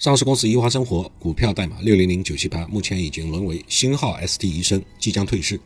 [0.00, 5.60] 上市公司宜华生活股票代码六零零九七八，目前已经沦为星号 ST 宜生，即将退市。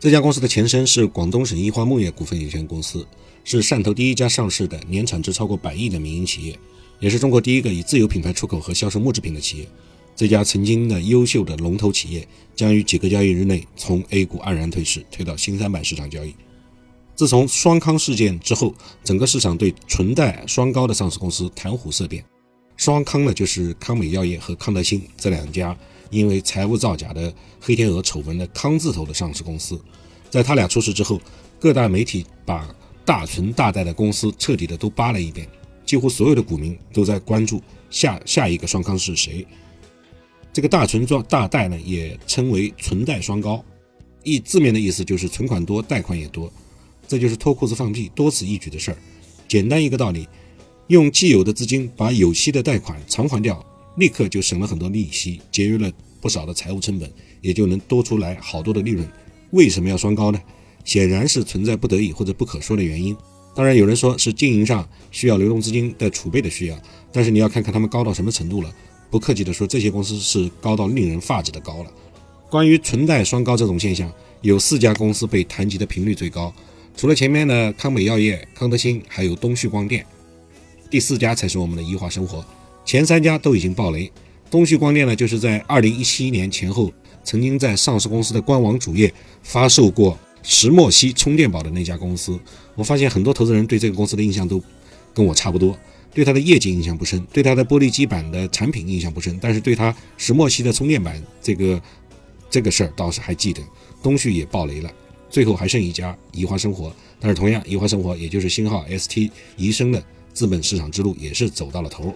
[0.00, 3.06] 这家公司的前身是广东省宜华木业股份有限公司，
[3.44, 6.58] 是汕头第一家上市的年产值超过百亿的民营企业，
[6.98, 9.68] 也是中国第一个以自有品牌出口和销售木制品的企业。
[10.16, 12.26] 这家曾经的优秀的龙头企业，
[12.56, 16.34] 将于几个交易日内从 A 股黯然退市，退到新三板市场交易。
[17.14, 22.24] 自从双康事件之后，整个市场对纯贷双高的上市公司谈虎色变。
[22.76, 25.76] 双康呢，就是康美药业和康德新这两家
[26.10, 29.80] 因为财务造假的黑天鹅丑闻的康字头的上市公司。
[30.30, 31.20] 在他俩出事之后，
[31.60, 32.68] 各大媒体把
[33.04, 35.46] 大存大贷的公司彻底的都扒了一遍，
[35.86, 39.46] 几乎所有的股民都在关注下下一个双康是谁。
[40.52, 43.64] 这个大存状大贷呢，也称为存贷双高，
[44.22, 46.52] 意字面的意思就是存款多，贷款也多，
[47.06, 48.96] 这就是脱裤子放屁，多此一举的事儿。
[49.46, 50.28] 简单一个道理。
[50.88, 53.64] 用既有的资金把有息的贷款偿还掉，
[53.96, 59.08] 立刻就省了很多利息，节约了不少的财务成本，也就能多出来好多的利润。
[59.50, 60.40] 为什么要双高呢？
[60.84, 63.16] 显然是存在不得已或者不可说的原因。
[63.54, 68.74] 当然，有人说是经营上需要流动资金的储备的需要，但是你要看看他们高到什么程度了。
[69.10, 71.92] 不客气地说，这些公司是高到令人发指的高了。
[72.50, 76.52] 关于存贷双高这种现象，有四家公司被谈及的频率最高，
[76.96, 80.04] 除了前面的康美药业、康德新，还有东旭光电。
[80.92, 82.44] 第四家才是我们的宜华生活，
[82.84, 84.12] 前三家都已经爆雷。
[84.50, 86.92] 东旭光电呢，就是在二零一七年前后，
[87.24, 89.10] 曾经在上市公司的官网主页
[89.42, 92.38] 发售过石墨烯充电宝的那家公司。
[92.74, 94.62] 我发现很多投资人对这个公司的印象都
[95.14, 95.74] 跟我差不多，
[96.12, 101.80] 对它的业绩印象不深，对它的玻璃基板的产品印象不深，但是对它石墨烯的充电板这个
[102.50, 103.62] 这个事儿倒是还记得。
[104.02, 104.92] 东旭也爆雷了，
[105.30, 110.04] 最后还剩一家宜华生活，但是同样宜华生活也就是星号 ST 宜生的。
[110.32, 112.14] 资本市场之路也是走到了头。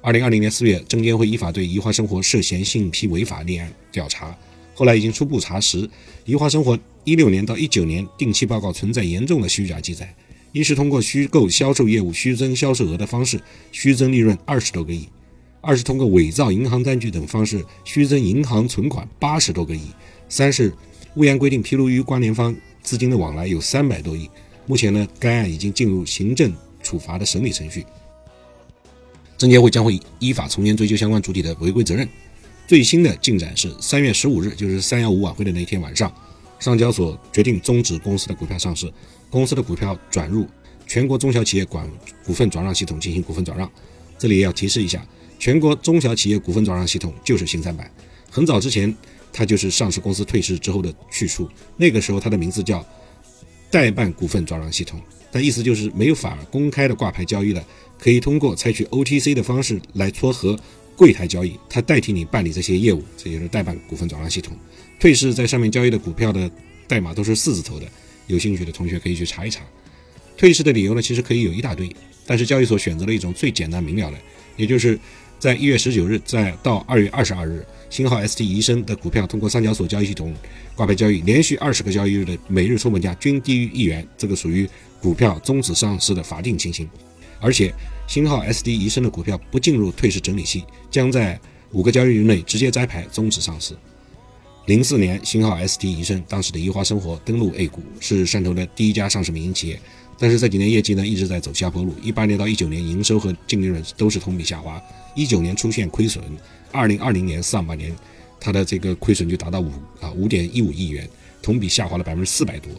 [0.00, 4.36] 二零二零年四月，证监会依法对宜华生活涉嫌信披违法立案调查，
[4.74, 5.88] 后来已经初步查实，
[6.24, 10.12] 宜华生活一六年到一九年定期报告存在严重的虚假记载，
[10.50, 13.40] 一是通过虚构销售业务虚增销售额的方式
[13.70, 15.08] 虚增利润二十多个亿，
[15.60, 19.82] 二是通过伪造银行单据等方式虚增银行存款八十多个亿，
[20.28, 20.72] 三是
[21.14, 24.28] 未按规定披露于关联方资金的往来有三百多亿。
[24.66, 26.52] 目前呢，该案已经进入行政。
[26.82, 27.86] 处罚的审理程序，
[29.38, 32.08] 证监会将会依法从严追究相关主体的违规责任。
[32.66, 36.12] 最新的进展是，三月十五日，就是三幺五晚会的那一天晚上，
[36.58, 38.90] 上交所决定终止公司的股票上市，
[39.28, 40.46] 公司的股票转入
[40.86, 41.86] 全国中小企业管
[42.24, 43.70] 股份转让系统进行股份转让。
[44.18, 45.04] 这里也要提示一下，
[45.38, 47.90] 全国中小企业股份转让系统就是新三板，
[48.30, 48.94] 很早之前
[49.32, 52.86] 它就是上市公司退市之后的去处，那个时候它的名字叫
[53.70, 55.00] 代办股份转让系统。
[55.32, 57.66] 但意思就是没有法公开的挂牌交易了，
[57.98, 60.56] 可以通过采取 OTC 的方式来撮合
[60.94, 64.54] 柜台交易，它代替你办理这些业务，这就是代办股份转让系统。
[65.00, 66.48] 退市在上面交易的股票的
[66.86, 67.86] 代码都是四字头的，
[68.26, 69.62] 有兴趣的同学可以去查一查。
[70.36, 71.88] 退市的理由呢，其实可以有一大堆，
[72.26, 74.18] 但是交易所选择了一种最简单明了的，
[74.58, 74.98] 也就是
[75.38, 80.34] 在一月十九日再到二月二十二日，星号 ST 宜生的股票通过上交所交易系统
[80.76, 84.68] 挂牌交易，连续二十个交易日的每日收盘价均低于一元，这个属于。
[85.02, 86.88] 股票终止上市的法定情形，
[87.40, 87.74] 而且
[88.06, 91.38] 星号 SD 宜生的股票不进入退市整理期，将在
[91.72, 93.74] 五个交易日内直接摘牌终止上市。
[94.66, 99.80] 零四年，星号 S D 宜生当时的宜华生活登陆 A 股，是汕头的第一家上市民营企业，
[100.16, 101.92] 但是这几年业绩呢一直在走下坡路。
[102.00, 104.80] 一八年到一九年，营收和净利润都是同比下滑，
[105.16, 106.22] 一九年出现亏损，
[106.70, 107.92] 二零二零年上半年
[108.38, 111.10] 它的这个亏损就达到五啊五点一五亿元，
[111.42, 112.70] 同比下滑了百分之四百多。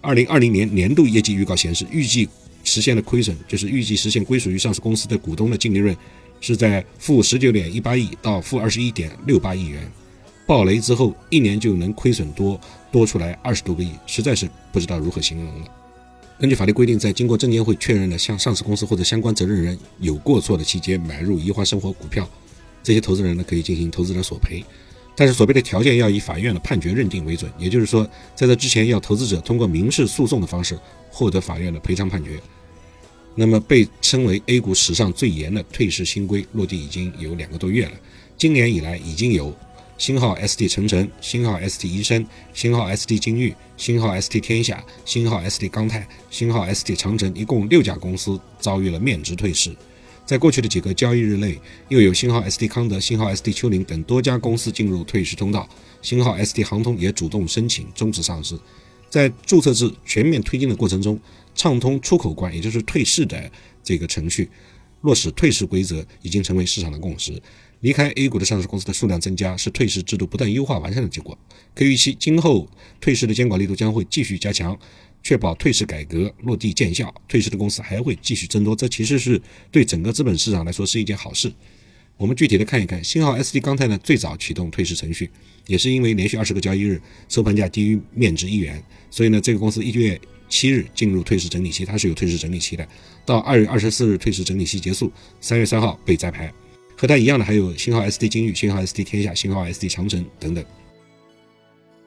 [0.00, 2.28] 二零二零年年度业绩预告显示，预计
[2.64, 5.94] 实现的亏损，就是预计实现归属于上市公司的股东的净利润，
[6.40, 9.90] 是在负十九点一八亿到负二十一点六八亿元。
[10.46, 12.58] 暴雷之后，一年就能亏损多
[12.90, 15.66] 多出来二十多个亿，实在是不知道如何形容了。
[16.40, 22.28] 根据法律规定，在经过证监会确认的向上市公司或者相关责任人有过错的期间买入宜华生活股票，
[22.82, 24.64] 这些投资人呢可以进行投资者索赔。
[25.20, 30.78] 但是，所谓的条件要以法院的判决认定为准，也就是说，在这之前，要投资者通过民事诉讼的方式
[31.10, 32.40] 获得法院的赔偿判决。
[33.34, 37.92] 那么，被称为 A 股史上最严的退市新规落地已经有两个多月了。
[38.38, 39.54] 今年以来，已经有
[39.98, 49.70] 星号 ST 成城、星号 ST 医生、星号 ST 金域、星号 ST 天下、星号 ST 钢泰、星号 ST 长城，一共六家公司遭遇了面值退市。
[50.26, 51.58] 在过去的几个交易日内，
[51.88, 55.68] 又有新号 ST 康德、新号 ST 丘陵等多家公司进入退市通道，
[56.02, 58.58] 新号 ST 航通也主动申请终止上市。
[59.08, 61.18] 在注册制全面推进的过程中，
[61.56, 63.50] 畅通出口关，也就是退市的
[63.82, 64.48] 这个程序，
[65.00, 67.32] 落实退市规则已经成为市场的共识。
[67.80, 71.36] 离开 A 股的上市公司的数量增加，是退市制度不断优化完善的结果。
[71.74, 72.68] 可预期，今后
[73.00, 74.78] 退市的监管力度将会继续加强，
[75.22, 77.12] 确保退市改革落地见效。
[77.26, 79.40] 退市的公司还会继续增多，这其实是
[79.70, 81.50] 对整个资本市场来说是一件好事。
[82.18, 85.30] 我们具体的看一看，新号 SD 钢泰呢最早启动退市程序，
[85.66, 87.00] 也是因为连续二十个交易日
[87.30, 92.86] 收盘价低于面值一元，所以呢这个公司一月七日进入退市整理期，它是有退市整理期的，
[93.24, 95.10] 到二月二十四日退市整理期结束，
[95.40, 96.52] 三月三号被摘牌。
[97.00, 100.62] 和它一样的还有新号 ST 金域、新号 ST 天下、新号 ST 长城等等。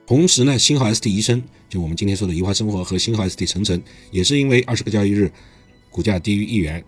[0.06, 3.82] 同时呢，新号 ST 宜生，就我们今天说的宜华生活和新号 ST 长城，
[4.12, 5.28] 也是因为二十个交易日
[5.90, 6.80] 股价低于一元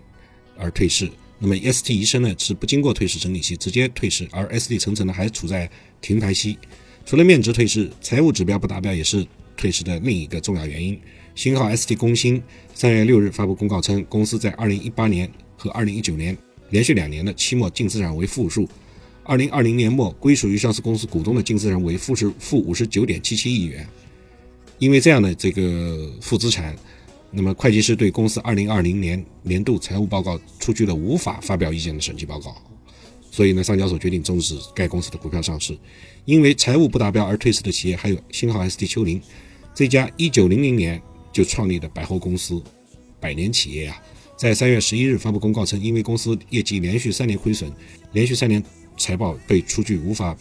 [0.57, 1.11] 而退市。
[1.41, 5.69] 那么 ST 宜生呢是不经过退市整理期直接退市，而 ST 长城呢还处在
[6.01, 6.57] 停牌期。
[7.05, 9.27] 除了面值退市，财务指标不达标也是
[9.57, 10.97] 退市的另一个重要原因。
[11.35, 12.41] 新号 ST 工薪
[12.73, 16.39] 三月六日发布公告称，公司在二零一八年和二零一九年。
[16.71, 18.69] 连续两年的期末净资产为负数，
[19.23, 23.87] 二零二零年末归属于上市公司股东的净资产为负是负五十九点七七亿元。
[24.79, 26.77] 因为这样的这个负资产，
[27.31, 32.55] 那么会计师对公司二零二零年年度财务报告出具了无法发表意见的审计报告，
[33.31, 35.77] 所以呢，上交所决定终止该公司的股票上市。
[36.25, 39.23] 因为财务不达标而退市的企业还有新号 ST 秋林
[39.75, 41.01] 这家一九零零年
[41.33, 42.61] 就创立的百货公司，
[43.21, 44.03] 百年企业啊。
[44.37, 47.73] 在三月十一日发布公告称，因为公司业绩连续三年亏损，
[48.13, 48.63] 连续三年
[48.99, 50.37] 财报被出具无法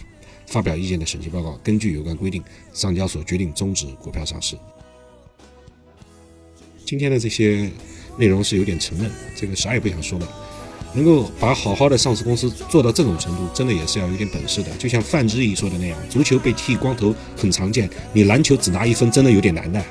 [0.47, 2.43] 发表意见的审计报告，根据有关规定，
[2.73, 4.57] 上交所决定终止股票上市。
[6.85, 7.71] 今天的这些
[8.17, 10.27] 内容是有点沉闷，这个啥也不想说了。
[10.93, 14.69] 能够把好好的上市公司做到这种程度，真的也是要有点本事的。
[14.77, 19.83] 就像范志毅说的那样，足球被剃光头很常见，你篮球只拿一分，真的有点难的。